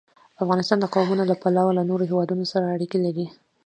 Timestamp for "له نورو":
1.77-2.07